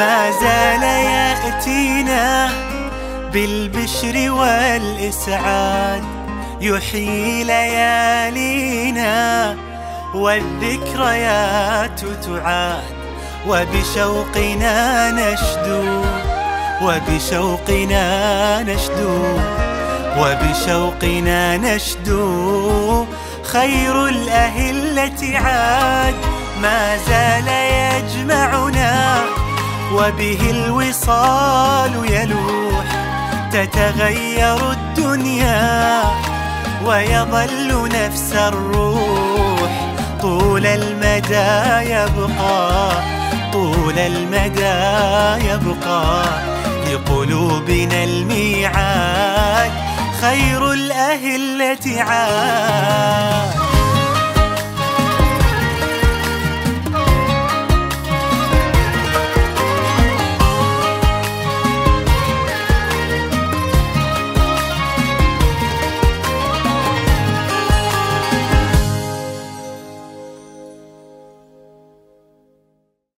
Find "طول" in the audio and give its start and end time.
40.20-40.66, 43.52-43.98